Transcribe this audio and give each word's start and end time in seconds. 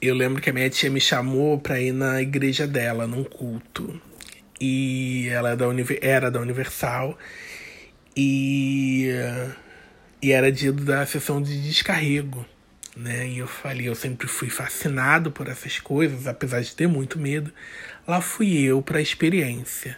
eu 0.00 0.14
lembro 0.14 0.40
que 0.40 0.50
a 0.50 0.52
minha 0.52 0.68
tia 0.68 0.90
me 0.90 1.00
chamou 1.00 1.58
pra 1.58 1.80
ir 1.80 1.92
na 1.92 2.20
igreja 2.20 2.66
dela, 2.66 3.06
num 3.06 3.24
culto. 3.24 4.00
E 4.60 5.28
ela 5.30 5.50
é 5.50 5.56
da 5.56 5.66
era 6.00 6.30
da 6.30 6.40
Universal. 6.40 7.18
E, 8.16 9.08
e 10.22 10.32
era 10.32 10.52
dia 10.52 10.72
da 10.72 11.04
sessão 11.06 11.42
de 11.42 11.60
descarrego. 11.62 12.46
Né? 12.96 13.28
E 13.28 13.38
eu 13.38 13.46
falei, 13.46 13.88
eu 13.88 13.94
sempre 13.94 14.28
fui 14.28 14.48
fascinado 14.48 15.30
por 15.30 15.48
essas 15.48 15.80
coisas, 15.80 16.26
apesar 16.26 16.60
de 16.60 16.74
ter 16.74 16.86
muito 16.86 17.18
medo. 17.18 17.52
Lá 18.06 18.20
fui 18.20 18.60
eu 18.62 18.80
para 18.80 18.98
a 18.98 19.02
experiência. 19.02 19.96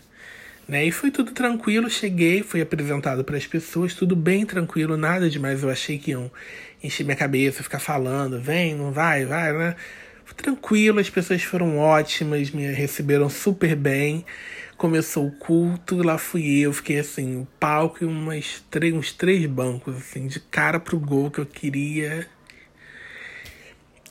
Né? 0.67 0.87
E 0.87 0.91
foi 0.91 1.11
tudo 1.11 1.33
tranquilo, 1.33 1.89
cheguei, 1.91 2.43
fui 2.43 2.61
apresentado 2.61 3.23
para 3.23 3.37
as 3.37 3.47
pessoas, 3.47 3.95
tudo 3.95 4.17
bem 4.17 4.47
tranquilo, 4.47 4.97
nada 4.97 5.29
demais. 5.29 5.63
Eu 5.63 5.71
achei 5.71 5.99
que 5.99 6.13
iam 6.13 6.31
encher 6.87 7.05
minha 7.05 7.16
cabeça, 7.16 7.62
ficar 7.62 7.79
falando, 7.79 8.41
vem, 8.41 8.75
não 8.75 8.93
vai, 8.93 9.25
vai, 9.25 9.53
né? 9.53 9.77
Tranquilo, 10.36 11.00
as 11.00 11.09
pessoas 11.09 11.43
foram 11.43 11.79
ótimas, 11.79 12.50
me 12.50 12.67
receberam 12.67 13.29
super 13.31 13.75
bem. 13.75 14.25
Começou 14.76 15.26
o 15.26 15.32
culto, 15.32 16.03
lá 16.03 16.18
fui 16.18 16.59
eu, 16.59 16.72
fiquei 16.72 16.99
assim, 16.99 17.40
o 17.40 17.49
palco 17.59 18.04
e 18.04 18.07
umas 18.07 18.62
três, 18.71 18.93
uns 18.93 19.12
três 19.12 19.46
bancos, 19.46 19.96
assim, 19.96 20.26
de 20.26 20.39
cara 20.39 20.79
pro 20.79 20.99
gol 20.99 21.31
que 21.31 21.39
eu 21.39 21.46
queria 21.46 22.29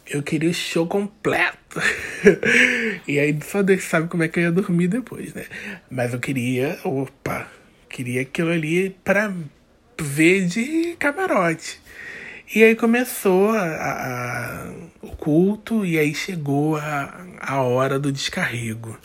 eu 0.08 0.22
queria 0.22 0.50
o 0.50 0.54
show 0.54 0.86
completo. 0.86 1.82
e 3.08 3.20
aí 3.20 3.38
só 3.44 3.64
Deus 3.64 3.84
sabe 3.84 4.08
como 4.08 4.24
é 4.24 4.28
que 4.28 4.40
eu 4.40 4.44
ia 4.44 4.52
dormir 4.52 4.88
depois, 4.88 5.34
né? 5.34 5.46
Mas 5.90 6.14
eu 6.14 6.20
queria, 6.20 6.80
opa, 6.84 7.50
queria 7.90 8.22
aquilo 8.22 8.52
ali 8.52 8.96
pra 9.04 9.34
ver 10.00 10.46
de 10.46 10.96
camarote. 11.00 11.80
E 12.54 12.64
aí 12.64 12.76
começou 12.76 13.50
a, 13.50 13.64
a, 13.64 14.72
o 15.02 15.16
culto 15.16 15.84
e 15.84 15.98
aí 15.98 16.14
chegou 16.14 16.78
a, 16.78 17.26
a 17.40 17.62
hora 17.62 17.98
do 17.98 18.12
descarrego. 18.12 18.98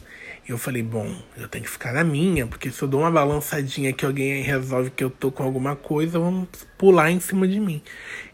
E 0.47 0.53
eu 0.53 0.59
falei, 0.59 0.83
bom, 0.83 1.15
eu 1.39 1.49
tenho 1.49 1.65
que 1.65 1.71
ficar 1.71 1.93
na 1.93 2.05
minha, 2.05 2.47
porque 2.47 2.71
se 2.71 2.83
eu 2.83 2.89
dou 2.89 3.01
uma 3.01 3.11
balançadinha 3.11 3.93
que 3.95 4.05
alguém 4.05 4.43
resolve 4.43 4.91
que 4.91 5.03
eu 5.03 5.09
tô 5.09 5.33
com 5.33 5.43
alguma 5.43 5.75
coisa, 5.75 6.19
vão 6.19 6.47
pular 6.77 7.11
em 7.11 7.19
cima 7.19 7.49
de 7.49 7.59
mim. 7.59 7.81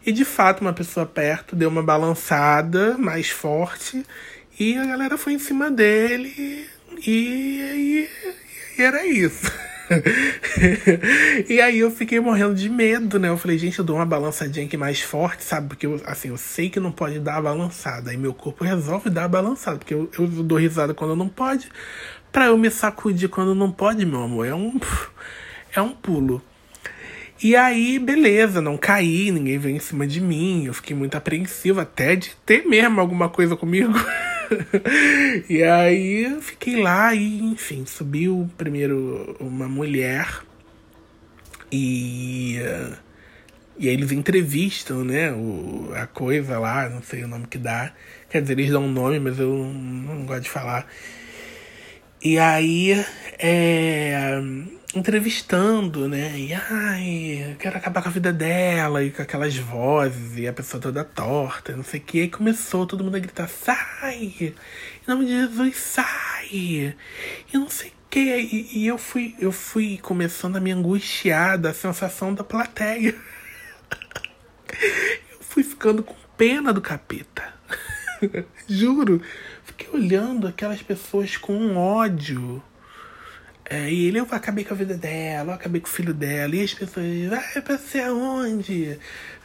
E 0.05 0.11
de 0.11 0.25
fato, 0.25 0.61
uma 0.61 0.73
pessoa 0.73 1.05
perto 1.05 1.55
deu 1.55 1.69
uma 1.69 1.83
balançada 1.83 2.97
mais 2.97 3.29
forte 3.29 4.03
e 4.59 4.75
a 4.75 4.85
galera 4.85 5.17
foi 5.17 5.33
em 5.33 5.39
cima 5.39 5.71
dele 5.71 6.67
e, 7.05 7.09
e, 7.09 8.09
e 8.77 8.81
era 8.81 9.05
isso. 9.05 9.49
e 11.47 11.61
aí 11.61 11.79
eu 11.79 11.89
fiquei 11.89 12.19
morrendo 12.19 12.55
de 12.55 12.69
medo, 12.69 13.17
né? 13.17 13.29
Eu 13.29 13.37
falei, 13.37 13.57
gente, 13.57 13.79
eu 13.79 13.85
dou 13.85 13.95
uma 13.95 14.05
balançadinha 14.05 14.65
aqui 14.65 14.77
mais 14.77 15.01
forte, 15.01 15.43
sabe? 15.43 15.69
Porque 15.69 15.85
eu, 15.85 16.01
assim, 16.05 16.29
eu 16.29 16.37
sei 16.37 16.69
que 16.69 16.79
não 16.79 16.91
pode 16.91 17.19
dar 17.19 17.37
a 17.37 17.41
balançada. 17.41 18.11
Aí 18.11 18.17
meu 18.17 18.33
corpo 18.33 18.63
resolve 18.63 19.09
dar 19.09 19.25
a 19.25 19.27
balançada, 19.27 19.77
porque 19.77 19.93
eu, 19.93 20.09
eu 20.17 20.27
dou 20.27 20.57
risada 20.57 20.93
quando 20.93 21.15
não 21.15 21.29
pode, 21.29 21.69
pra 22.31 22.47
eu 22.47 22.57
me 22.57 22.69
sacudir 22.69 23.29
quando 23.29 23.55
não 23.55 23.71
pode, 23.71 24.05
meu 24.05 24.21
amor. 24.21 24.45
É 24.45 24.53
um, 24.53 24.79
é 25.73 25.81
um 25.81 25.91
pulo. 25.91 26.41
E 27.41 27.55
aí, 27.55 27.99
beleza, 27.99 28.61
não 28.61 28.75
caí, 28.77 29.29
ninguém 29.29 29.59
veio 29.59 29.75
em 29.75 29.79
cima 29.79 30.07
de 30.07 30.19
mim. 30.19 30.65
Eu 30.65 30.73
fiquei 30.73 30.95
muito 30.95 31.15
apreensivo 31.15 31.79
até 31.79 32.15
de 32.15 32.35
ter 32.45 32.65
mesmo 32.65 32.99
alguma 32.99 33.29
coisa 33.29 33.55
comigo. 33.55 33.93
e 35.49 35.63
aí 35.63 36.25
eu 36.25 36.41
fiquei 36.41 36.81
lá 36.81 37.13
e, 37.13 37.39
enfim, 37.39 37.85
subiu 37.85 38.49
primeiro 38.57 39.35
uma 39.39 39.67
mulher 39.67 40.41
e. 41.71 42.57
E 43.79 43.87
aí 43.87 43.93
eles 43.93 44.11
entrevistam, 44.11 45.03
né? 45.03 45.31
O, 45.31 45.91
a 45.93 46.07
coisa 46.07 46.57
lá, 46.57 46.89
não 46.89 47.03
sei 47.03 47.23
o 47.23 47.27
nome 47.27 47.45
que 47.45 47.59
dá. 47.59 47.93
Quer 48.29 48.41
dizer, 48.41 48.57
eles 48.57 48.71
dão 48.71 48.85
um 48.85 48.91
nome, 48.91 49.19
mas 49.19 49.37
eu 49.39 49.49
não, 49.49 49.73
não 50.15 50.25
gosto 50.25 50.43
de 50.43 50.49
falar. 50.49 50.87
E 52.23 52.39
aí, 52.39 52.93
é 53.37 54.41
entrevistando, 54.95 56.07
né? 56.07 56.37
E 56.37 56.53
ai, 56.53 57.55
quero 57.59 57.77
acabar 57.77 58.01
com 58.01 58.09
a 58.09 58.11
vida 58.11 58.31
dela, 58.31 59.03
e 59.03 59.11
com 59.11 59.21
aquelas 59.21 59.55
vozes, 59.57 60.37
e 60.37 60.47
a 60.47 60.53
pessoa 60.53 60.81
toda 60.81 61.03
torta, 61.03 61.75
não 61.75 61.83
sei 61.83 61.99
o 61.99 62.03
que. 62.03 62.21
E 62.23 62.29
começou 62.29 62.85
todo 62.85 63.03
mundo 63.03 63.17
a 63.17 63.19
gritar: 63.19 63.47
sai! 63.47 64.33
Em 64.39 64.55
nome 65.07 65.25
de 65.25 65.31
Jesus, 65.31 65.77
sai! 65.77 66.47
E 66.51 66.95
não 67.53 67.69
sei 67.69 67.89
o 67.89 67.93
que. 68.09 68.19
E, 68.19 68.79
e 68.79 68.87
eu, 68.87 68.97
fui, 68.97 69.35
eu 69.39 69.51
fui 69.51 69.97
começando 69.97 70.55
a 70.55 70.61
me 70.61 70.71
angustiar 70.71 71.57
da 71.57 71.73
sensação 71.73 72.33
da 72.33 72.43
plateia. 72.43 73.13
eu 75.31 75.39
fui 75.41 75.63
ficando 75.63 76.03
com 76.03 76.15
pena 76.37 76.71
do 76.71 76.81
capeta. 76.81 77.53
Juro. 78.67 79.21
Fiquei 79.65 79.89
olhando 79.93 80.47
aquelas 80.47 80.81
pessoas 80.81 81.37
com 81.37 81.75
ódio 81.75 82.63
é, 83.69 83.91
e 83.91 84.07
ele, 84.07 84.19
eu 84.19 84.27
acabei 84.31 84.63
com 84.63 84.73
a 84.73 84.77
vida 84.77 84.95
dela, 84.95 85.51
eu 85.51 85.55
acabei 85.55 85.81
com 85.81 85.87
o 85.87 85.91
filho 85.91 86.13
dela. 86.13 86.55
E 86.55 86.63
as 86.63 86.73
pessoas, 86.73 87.05
vai 87.27 87.61
pra 87.61 87.77
ser 87.77 88.03
aonde? 88.03 88.97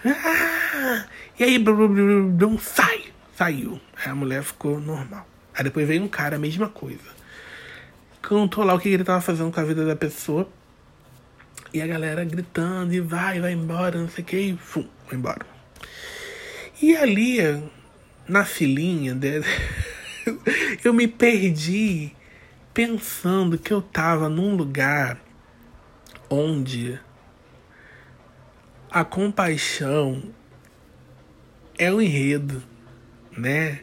Ah! 0.04 1.06
E 1.38 1.42
aí, 1.42 1.58
blum, 1.58 1.88
blum, 1.88 2.30
blum, 2.30 2.58
sai! 2.58 3.06
Saiu. 3.36 3.80
Aí 3.96 4.12
a 4.12 4.14
mulher 4.14 4.44
ficou 4.44 4.80
normal. 4.80 5.26
Aí 5.52 5.64
depois 5.64 5.88
veio 5.88 6.04
um 6.04 6.08
cara, 6.08 6.36
a 6.36 6.38
mesma 6.38 6.68
coisa. 6.68 7.10
Contou 8.26 8.62
lá 8.62 8.74
o 8.74 8.78
que 8.78 8.88
ele 8.88 9.02
tava 9.02 9.20
fazendo 9.20 9.50
com 9.50 9.58
a 9.58 9.64
vida 9.64 9.84
da 9.84 9.96
pessoa. 9.96 10.48
E 11.74 11.82
a 11.82 11.86
galera 11.86 12.24
gritando, 12.24 12.94
e 12.94 13.00
vai, 13.00 13.40
vai 13.40 13.52
embora, 13.52 13.98
não 13.98 14.08
sei 14.08 14.22
o 14.22 14.26
que, 14.26 14.36
e 14.36 14.56
fum, 14.56 14.86
foi 15.06 15.18
embora. 15.18 15.44
E 16.80 16.94
ali, 16.94 17.38
na 18.28 18.44
filinha, 18.44 19.18
eu 20.84 20.92
me 20.92 21.08
perdi 21.08 22.14
pensando 22.72 23.58
que 23.58 23.72
eu 23.72 23.80
estava 23.80 24.28
num 24.28 24.54
lugar 24.54 25.18
onde 26.28 26.98
a 28.90 29.04
compaixão 29.04 30.22
é 31.78 31.92
o 31.92 32.00
enredo, 32.00 32.62
né? 33.36 33.80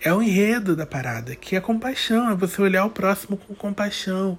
É 0.00 0.12
o 0.12 0.22
enredo 0.22 0.74
da 0.74 0.86
parada, 0.86 1.36
que 1.36 1.54
é 1.54 1.60
compaixão, 1.60 2.30
é 2.30 2.34
você 2.34 2.62
olhar 2.62 2.84
o 2.84 2.90
próximo 2.90 3.36
com 3.36 3.54
compaixão. 3.54 4.38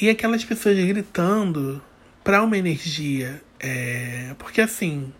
E 0.00 0.08
aquelas 0.08 0.44
pessoas 0.44 0.76
gritando 0.76 1.82
para 2.22 2.42
uma 2.42 2.58
energia. 2.58 3.42
É... 3.58 4.34
Porque 4.38 4.60
assim, 4.60 5.12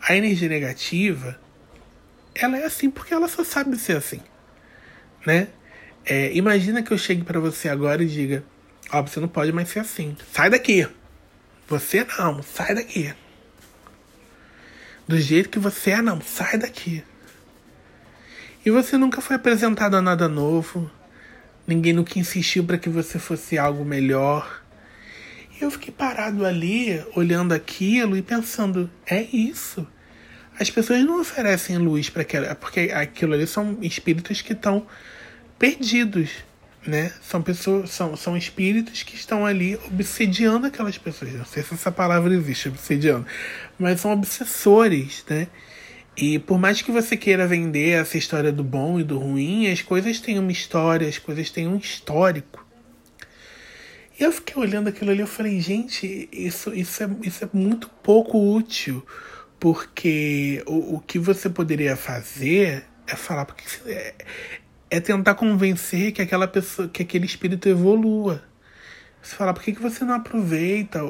a 0.00 0.14
energia 0.14 0.48
negativa, 0.48 1.38
ela 2.34 2.58
é 2.58 2.64
assim 2.64 2.90
porque 2.90 3.12
ela 3.12 3.26
só 3.26 3.42
sabe 3.42 3.76
ser 3.76 3.96
assim, 3.96 4.20
né? 5.26 5.48
É, 6.10 6.34
imagina 6.34 6.82
que 6.82 6.90
eu 6.90 6.96
chegue 6.96 7.22
para 7.22 7.38
você 7.38 7.68
agora 7.68 8.02
e 8.02 8.06
diga: 8.06 8.42
Ó, 8.90 8.98
oh, 8.98 9.06
você 9.06 9.20
não 9.20 9.28
pode 9.28 9.52
mais 9.52 9.68
ser 9.68 9.80
assim. 9.80 10.16
Sai 10.32 10.48
daqui. 10.48 10.88
Você 11.68 12.06
não, 12.18 12.42
sai 12.42 12.74
daqui. 12.74 13.14
Do 15.06 15.20
jeito 15.20 15.50
que 15.50 15.58
você 15.58 15.90
é, 15.90 16.00
não, 16.00 16.18
sai 16.22 16.56
daqui. 16.56 17.04
E 18.64 18.70
você 18.70 18.96
nunca 18.96 19.20
foi 19.20 19.36
apresentado 19.36 19.96
a 19.96 20.02
nada 20.02 20.26
novo. 20.28 20.90
Ninguém 21.66 21.92
nunca 21.92 22.18
insistiu 22.18 22.64
para 22.64 22.78
que 22.78 22.88
você 22.88 23.18
fosse 23.18 23.58
algo 23.58 23.84
melhor. 23.84 24.62
E 25.60 25.62
eu 25.62 25.70
fiquei 25.70 25.92
parado 25.92 26.46
ali, 26.46 27.04
olhando 27.14 27.52
aquilo 27.52 28.16
e 28.16 28.22
pensando: 28.22 28.90
é 29.04 29.20
isso. 29.20 29.86
As 30.58 30.70
pessoas 30.70 31.04
não 31.04 31.20
oferecem 31.20 31.76
luz 31.76 32.08
para 32.08 32.22
aquela. 32.22 32.54
Porque 32.54 32.90
aquilo 32.94 33.34
ali 33.34 33.46
são 33.46 33.76
espíritos 33.82 34.40
que 34.40 34.54
estão 34.54 34.86
perdidos, 35.58 36.30
né? 36.86 37.12
São 37.20 37.42
pessoas, 37.42 37.90
são, 37.90 38.16
são 38.16 38.36
espíritos 38.36 39.02
que 39.02 39.14
estão 39.14 39.44
ali 39.44 39.76
obsediando 39.86 40.66
aquelas 40.66 40.96
pessoas. 40.96 41.32
Não 41.32 41.44
sei 41.44 41.62
se 41.62 41.74
essa 41.74 41.90
palavra 41.90 42.32
existe, 42.34 42.68
obsediando, 42.68 43.26
mas 43.78 44.00
são 44.00 44.12
obsessores, 44.12 45.24
né? 45.28 45.48
E 46.16 46.38
por 46.38 46.58
mais 46.58 46.82
que 46.82 46.90
você 46.90 47.16
queira 47.16 47.46
vender 47.46 47.90
essa 47.90 48.18
história 48.18 48.50
do 48.50 48.64
bom 48.64 48.98
e 48.98 49.04
do 49.04 49.18
ruim, 49.18 49.70
as 49.70 49.82
coisas 49.82 50.20
têm 50.20 50.38
uma 50.38 50.50
história, 50.50 51.08
as 51.08 51.18
coisas 51.18 51.48
têm 51.50 51.68
um 51.68 51.76
histórico. 51.76 52.66
E 54.18 54.24
eu 54.24 54.32
fiquei 54.32 54.60
olhando 54.60 54.88
aquilo 54.88 55.12
ali, 55.12 55.20
eu 55.20 55.28
falei, 55.28 55.60
gente, 55.60 56.28
isso, 56.32 56.74
isso, 56.74 57.04
é, 57.04 57.10
isso 57.22 57.44
é 57.44 57.48
muito 57.52 57.88
pouco 58.02 58.36
útil, 58.52 59.06
porque 59.60 60.60
o, 60.66 60.96
o 60.96 61.00
que 61.00 61.20
você 61.20 61.48
poderia 61.48 61.96
fazer 61.96 62.84
é 63.06 63.14
falar, 63.14 63.44
porque 63.44 63.62
é 64.90 65.00
tentar 65.00 65.34
convencer 65.34 66.12
que 66.12 66.22
aquela 66.22 66.48
pessoa, 66.48 66.88
que 66.88 67.02
aquele 67.02 67.26
espírito 67.26 67.68
evolua. 67.68 68.42
Você 69.20 69.36
fala, 69.36 69.52
por 69.52 69.62
que, 69.62 69.72
que 69.72 69.82
você 69.82 70.04
não 70.04 70.14
aproveita 70.14 71.00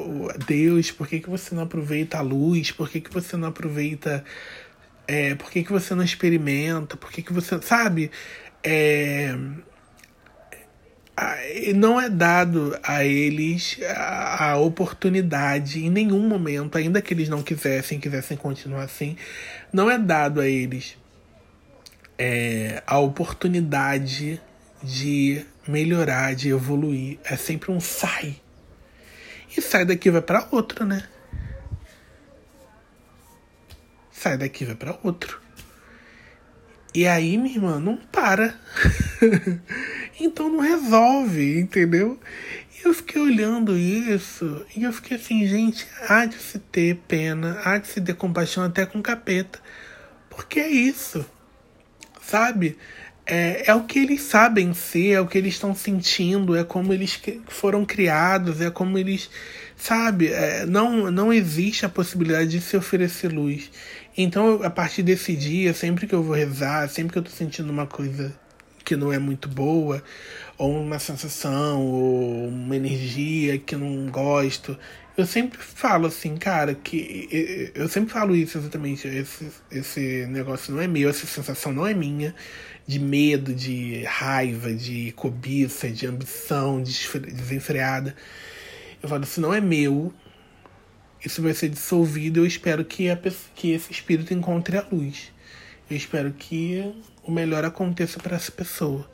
Deus? 0.47 0.91
Por 0.91 1.07
que, 1.07 1.19
que 1.19 1.29
você 1.29 1.53
não 1.55 1.63
aproveita 1.63 2.17
a 2.17 2.21
luz? 2.21 2.71
Por 2.71 2.89
que, 2.89 2.99
que 2.99 3.13
você 3.13 3.37
não 3.37 3.47
aproveita. 3.47 4.23
É, 5.07 5.35
por 5.35 5.49
que, 5.49 5.63
que 5.63 5.71
você 5.71 5.95
não 5.95 6.03
experimenta? 6.03 6.97
Por 6.97 7.11
que, 7.11 7.21
que 7.21 7.31
você. 7.31 7.61
Sabe? 7.61 8.11
É, 8.63 9.35
não 11.75 11.99
é 11.99 12.09
dado 12.09 12.77
a 12.83 13.03
eles 13.03 13.77
a, 13.95 14.57
oportunidade 14.57 15.85
em 15.85 15.89
nenhum 15.89 16.27
momento, 16.27 16.77
ainda 16.77 17.01
que 17.01 17.13
eles 17.13 17.29
não 17.29 17.41
quisessem, 17.41 17.99
quisessem 17.99 18.37
continuar 18.37 18.83
assim, 18.83 19.17
não 19.71 19.89
é 19.89 19.97
dado 19.97 20.39
a 20.41 20.47
eles 20.47 20.97
é, 22.19 22.83
a 22.85 22.99
oportunidade 22.99 24.41
de 24.83 25.45
melhorar, 25.65 26.35
de 26.35 26.49
evoluir. 26.49 27.17
É 27.23 27.37
sempre 27.37 27.71
um 27.71 27.79
sai. 27.79 28.35
E 29.55 29.61
sai 29.61 29.85
daqui 29.85 30.11
vai 30.11 30.21
para 30.21 30.47
outro, 30.51 30.85
né? 30.85 31.07
Sai 34.11 34.37
daqui 34.37 34.65
vai 34.65 34.75
para 34.75 34.99
outro. 35.01 35.41
E 36.93 37.07
aí, 37.07 37.37
minha 37.37 37.55
irmã, 37.55 37.79
não 37.79 37.95
para. 37.95 38.53
então 40.19 40.49
não 40.49 40.59
resolve, 40.59 41.59
entendeu? 41.59 42.19
E 42.75 42.87
eu 42.87 42.93
fiquei 42.93 43.21
olhando 43.21 43.77
isso 43.77 44.65
e 44.75 44.83
eu 44.83 44.91
fiquei 44.91 45.17
assim, 45.17 45.45
gente, 45.47 45.87
há 46.07 46.25
de 46.25 46.35
se 46.35 46.59
ter 46.59 46.95
pena, 47.07 47.61
há 47.63 47.77
de 47.77 47.87
se 47.87 48.01
ter 48.01 48.15
compaixão 48.15 48.63
até 48.63 48.85
com 48.85 49.01
capeta. 49.01 49.59
Porque 50.29 50.59
é 50.59 50.67
isso, 50.67 51.25
sabe? 52.29 52.77
É, 53.25 53.69
é 53.69 53.75
o 53.75 53.83
que 53.83 53.99
eles 53.99 54.21
sabem 54.21 54.73
ser, 54.73 55.11
é 55.11 55.21
o 55.21 55.27
que 55.27 55.37
eles 55.37 55.53
estão 55.53 55.75
sentindo, 55.75 56.55
é 56.55 56.63
como 56.63 56.93
eles 56.93 57.19
foram 57.47 57.85
criados, 57.85 58.61
é 58.61 58.69
como 58.69 58.97
eles. 58.97 59.29
Sabe? 59.75 60.27
É, 60.27 60.65
não, 60.65 61.09
não 61.09 61.31
existe 61.31 61.85
a 61.85 61.89
possibilidade 61.89 62.49
de 62.49 62.61
se 62.61 62.75
oferecer 62.75 63.31
luz. 63.31 63.71
Então, 64.17 64.61
a 64.63 64.69
partir 64.69 65.03
desse 65.03 65.35
dia, 65.35 65.73
sempre 65.73 66.05
que 66.05 66.13
eu 66.13 66.23
vou 66.23 66.35
rezar, 66.35 66.89
sempre 66.89 67.13
que 67.13 67.19
eu 67.19 67.23
tô 67.23 67.29
sentindo 67.29 67.71
uma 67.71 67.87
coisa 67.87 68.33
que 68.83 68.95
não 68.95 69.13
é 69.13 69.19
muito 69.19 69.47
boa, 69.47 70.03
ou 70.57 70.81
uma 70.81 70.99
sensação, 70.99 71.85
ou 71.85 72.47
uma 72.47 72.75
energia 72.75 73.57
que 73.59 73.75
não 73.75 74.07
gosto, 74.07 74.77
eu 75.19 75.25
sempre 75.25 75.57
falo 75.59 76.07
assim, 76.07 76.37
cara, 76.37 76.73
que 76.73 77.71
eu 77.75 77.89
sempre 77.89 78.11
falo 78.11 78.35
isso 78.35 78.57
exatamente, 78.57 79.07
esse, 79.07 79.51
esse 79.69 80.25
negócio 80.27 80.73
não 80.73 80.81
é 80.81 80.87
meu, 80.87 81.09
essa 81.09 81.27
sensação 81.27 81.73
não 81.73 81.85
é 81.85 81.93
minha, 81.93 82.33
de 82.87 82.99
medo, 82.99 83.53
de 83.53 84.03
raiva, 84.03 84.73
de 84.73 85.11
cobiça, 85.11 85.89
de 85.89 86.07
ambição 86.07 86.81
desenfreada. 86.81 88.15
Eu 89.03 89.09
falo, 89.09 89.23
isso 89.23 89.41
não 89.41 89.53
é 89.53 89.59
meu, 89.59 90.13
isso 91.23 91.41
vai 91.41 91.53
ser 91.53 91.69
dissolvido. 91.69 92.39
Eu 92.39 92.45
espero 92.45 92.85
que, 92.85 93.09
a, 93.09 93.19
que 93.55 93.71
esse 93.71 93.91
espírito 93.91 94.33
encontre 94.33 94.77
a 94.77 94.85
luz. 94.89 95.31
Eu 95.89 95.97
espero 95.97 96.31
que 96.31 96.93
o 97.23 97.31
melhor 97.31 97.65
aconteça 97.65 98.19
para 98.19 98.37
essa 98.37 98.51
pessoa. 98.51 99.09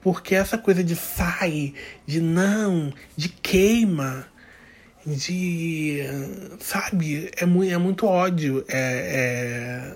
Porque 0.00 0.34
essa 0.34 0.56
coisa 0.56 0.84
de 0.84 0.94
sai, 0.94 1.74
de 2.06 2.20
não, 2.20 2.92
de 3.16 3.28
queima, 3.28 4.26
de. 5.06 6.00
Sabe? 6.60 7.30
É, 7.36 7.46
muito, 7.46 7.72
é 7.72 7.78
muito 7.78 8.06
ódio. 8.06 8.64
É, 8.68 9.92
é, 9.92 9.94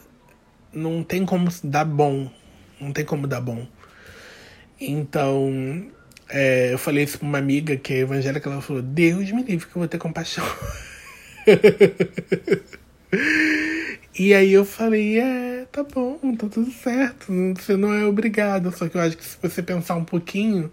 não 0.72 1.02
tem 1.02 1.24
como 1.24 1.48
dar 1.64 1.84
bom. 1.84 2.30
Não 2.80 2.92
tem 2.92 3.04
como 3.04 3.26
dar 3.26 3.40
bom. 3.40 3.66
Então, 4.80 5.90
é, 6.28 6.72
eu 6.72 6.78
falei 6.78 7.04
isso 7.04 7.18
pra 7.18 7.26
uma 7.26 7.38
amiga 7.38 7.76
que 7.76 7.94
é 7.94 7.98
evangélica, 7.98 8.50
ela 8.50 8.60
falou: 8.60 8.82
Deus 8.82 9.30
me 9.32 9.42
livre 9.42 9.66
que 9.66 9.76
eu 9.76 9.80
vou 9.80 9.88
ter 9.88 9.98
compaixão. 9.98 10.44
e 14.18 14.34
aí 14.34 14.52
eu 14.52 14.64
falei, 14.64 15.18
é, 15.18 15.66
tá 15.72 15.82
bom, 15.82 16.18
tá 16.36 16.48
tudo 16.48 16.70
certo. 16.70 17.32
Você 17.56 17.76
não 17.76 17.92
é 17.92 18.04
obrigado. 18.04 18.76
Só 18.76 18.88
que 18.88 18.96
eu 18.96 19.00
acho 19.00 19.16
que 19.16 19.24
se 19.24 19.38
você 19.40 19.62
pensar 19.62 19.96
um 19.96 20.04
pouquinho, 20.04 20.70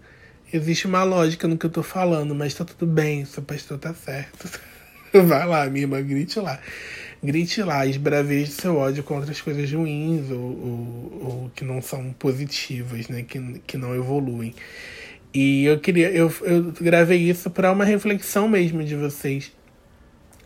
existe 0.52 0.86
uma 0.86 1.02
lógica 1.02 1.48
no 1.48 1.56
que 1.56 1.66
eu 1.66 1.70
tô 1.70 1.82
falando, 1.82 2.34
mas 2.34 2.54
tá 2.54 2.64
tudo 2.64 2.86
bem, 2.86 3.24
seu 3.24 3.42
pastor 3.42 3.78
tá 3.78 3.94
certo. 3.94 4.60
Vai 5.12 5.46
lá, 5.46 5.66
minha 5.66 5.84
irmã, 5.84 6.02
grite 6.02 6.38
lá. 6.40 6.58
Grite 7.22 7.62
lá, 7.62 7.86
esbraveje 7.86 8.50
seu 8.52 8.76
ódio 8.76 9.02
contra 9.02 9.30
as 9.30 9.40
coisas 9.40 9.72
ruins 9.72 10.30
ou, 10.30 10.38
ou, 10.38 11.20
ou, 11.22 11.50
que 11.54 11.64
não 11.64 11.80
são 11.80 12.12
positivas, 12.12 13.08
né? 13.08 13.22
Que, 13.22 13.60
que 13.66 13.76
não 13.76 13.94
evoluem. 13.94 14.54
E 15.32 15.64
eu 15.64 15.78
queria, 15.80 16.10
eu, 16.10 16.32
eu 16.42 16.72
gravei 16.80 17.18
isso 17.18 17.50
para 17.50 17.72
uma 17.72 17.84
reflexão 17.84 18.48
mesmo 18.48 18.84
de 18.84 18.94
vocês 18.94 19.52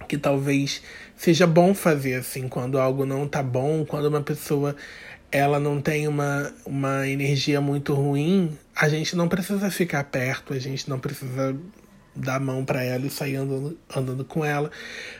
que 0.08 0.18
talvez 0.18 0.82
seja 1.16 1.46
bom 1.46 1.72
fazer 1.72 2.14
assim 2.14 2.48
quando 2.48 2.80
algo 2.80 3.06
não 3.06 3.28
tá 3.28 3.42
bom, 3.42 3.84
quando 3.84 4.06
uma 4.06 4.22
pessoa 4.22 4.74
ela 5.32 5.60
não 5.60 5.80
tem 5.80 6.08
uma, 6.08 6.52
uma 6.64 7.06
energia 7.06 7.60
muito 7.60 7.94
ruim, 7.94 8.56
a 8.74 8.88
gente 8.88 9.14
não 9.14 9.28
precisa 9.28 9.70
ficar 9.70 10.04
perto, 10.04 10.52
a 10.52 10.58
gente 10.58 10.88
não 10.88 10.98
precisa 10.98 11.56
dar 12.14 12.36
a 12.36 12.40
mão 12.40 12.64
para 12.64 12.82
ela 12.82 13.06
e 13.06 13.10
sair 13.10 13.36
andando, 13.36 13.78
andando 13.94 14.24
com 14.24 14.44
ela, 14.44 14.70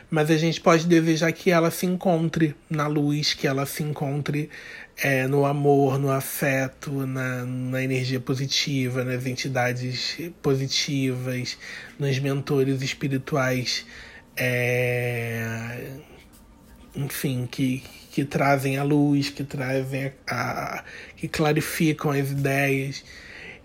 mas 0.09 0.29
a 0.29 0.37
gente 0.37 0.59
pode 0.59 0.85
desejar 0.85 1.31
que 1.31 1.49
ela 1.49 1.71
se 1.71 1.85
encontre 1.85 2.53
na 2.69 2.87
luz, 2.87 3.33
que 3.33 3.47
ela 3.47 3.65
se 3.65 3.81
encontre 3.81 4.49
é, 4.97 5.25
no 5.27 5.45
amor, 5.45 5.97
no 5.97 6.11
afeto, 6.11 6.91
na, 7.07 7.45
na 7.45 7.81
energia 7.81 8.19
positiva, 8.19 9.03
nas 9.05 9.25
entidades 9.25 10.17
positivas, 10.41 11.57
nos 11.97 12.19
mentores 12.19 12.81
espirituais 12.81 13.85
é, 14.35 15.77
enfim, 16.95 17.47
que, 17.49 17.83
que 18.11 18.25
trazem 18.25 18.77
a 18.77 18.83
luz, 18.83 19.29
que 19.29 19.43
trazem 19.43 20.11
a, 20.27 20.79
a, 20.79 20.83
que 21.15 21.27
clarificam 21.27 22.11
as 22.11 22.31
ideias. 22.31 23.03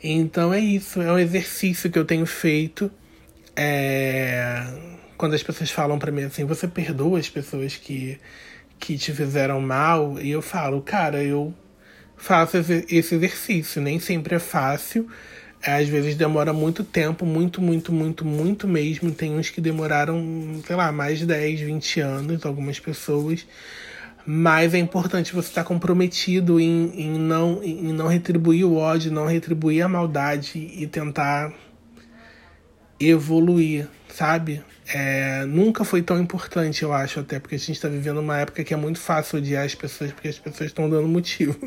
Então 0.03 0.53
é 0.53 0.61
isso, 0.61 1.01
é 1.01 1.13
um 1.13 1.19
exercício 1.19 1.91
que 1.91 1.99
eu 1.99 2.05
tenho 2.05 2.27
feito. 2.27 2.91
É, 3.57 4.67
quando 5.17 5.35
as 5.35 5.43
pessoas 5.43 5.71
falam 5.71 5.99
para 5.99 6.13
mim 6.13 6.25
assim, 6.25 6.45
você 6.45 6.69
perdoa 6.69 7.19
as 7.19 7.29
pessoas 7.29 7.77
que, 7.77 8.19
que 8.79 8.97
te 8.99 9.13
fizeram 9.13 9.61
mal? 9.61 10.21
E 10.21 10.31
eu 10.31 10.43
falo, 10.43 10.81
cara, 10.83 11.23
eu 11.23 11.55
faço 12.17 12.57
esse 12.57 13.15
exercício. 13.15 13.81
Nem 13.83 13.99
sempre 13.99 14.37
é 14.37 14.39
fácil, 14.39 15.09
às 15.65 15.89
vezes 15.89 16.15
demora 16.15 16.53
muito 16.53 16.85
tempo, 16.85 17.27
muito, 17.27 17.61
muito, 17.61 17.93
muito, 17.93 18.25
muito 18.25 18.69
mesmo. 18.69 19.11
Tem 19.11 19.35
uns 19.35 19.51
que 19.51 19.61
demoraram, 19.61 20.61
sei 20.67 20.77
lá, 20.77 20.93
mais 20.93 21.19
de 21.19 21.27
10, 21.27 21.61
20 21.61 22.01
anos, 22.01 22.47
algumas 22.47 22.79
pessoas. 22.79 23.47
Mas 24.25 24.75
é 24.75 24.79
importante 24.79 25.33
você 25.33 25.49
estar 25.49 25.65
comprometido 25.65 26.59
em, 26.59 27.01
em, 27.01 27.19
não, 27.19 27.63
em 27.63 27.93
não 27.93 28.09
retribuir 28.09 28.65
o 28.65 28.77
ódio, 28.77 29.13
não 29.13 29.27
retribuir 29.27 29.83
a 29.83 29.89
maldade 29.89 30.59
e 30.59 30.87
tentar 30.87 31.53
evoluir, 32.99 33.89
sabe? 34.09 34.63
É, 34.89 35.45
nunca 35.47 35.85
foi 35.85 36.01
tão 36.01 36.21
importante, 36.21 36.85
eu 36.85 36.93
acho, 36.93 37.19
até 37.19 37.41
porque 37.41 37.57
a 37.57 37.59
gente 37.59 37.73
está 37.73 37.89
vivendo 37.89 38.19
uma 38.19 38.39
época 38.39 38.63
que 38.63 38.73
é 38.73 38.77
muito 38.77 39.01
fácil 39.01 39.39
odiar 39.39 39.65
as 39.65 39.75
pessoas 39.75 40.13
porque 40.13 40.29
as 40.29 40.39
pessoas 40.39 40.71
estão 40.71 40.89
dando 40.89 41.09
motivo. 41.09 41.59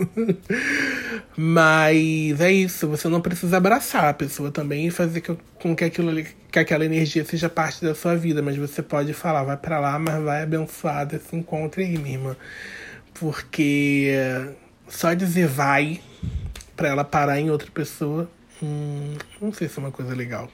Mas 1.35 2.39
é 2.39 2.51
isso, 2.51 2.87
você 2.87 3.09
não 3.09 3.19
precisa 3.19 3.57
abraçar 3.57 4.05
a 4.05 4.13
pessoa 4.13 4.51
também 4.51 4.87
e 4.87 4.91
fazer 4.91 5.21
com 5.21 5.75
que, 5.75 5.83
aquilo 5.83 6.09
ali, 6.09 6.27
que 6.49 6.59
aquela 6.59 6.85
energia 6.85 7.25
seja 7.25 7.49
parte 7.49 7.83
da 7.83 7.93
sua 7.93 8.15
vida, 8.15 8.41
mas 8.41 8.55
você 8.57 8.81
pode 8.81 9.13
falar, 9.13 9.43
vai 9.43 9.57
para 9.57 9.79
lá, 9.79 9.99
mas 9.99 10.21
vai 10.23 10.43
abençoada, 10.43 11.19
se 11.19 11.35
encontre 11.35 11.83
aí, 11.83 11.97
minha 11.97 12.15
irmã. 12.15 12.37
Porque 13.13 14.13
só 14.87 15.13
dizer 15.13 15.47
vai 15.47 16.01
para 16.75 16.87
ela 16.87 17.03
parar 17.03 17.39
em 17.39 17.49
outra 17.51 17.69
pessoa, 17.69 18.29
hum, 18.63 19.15
não 19.41 19.53
sei 19.53 19.67
se 19.67 19.77
é 19.77 19.81
uma 19.81 19.91
coisa 19.91 20.15
legal. 20.15 20.49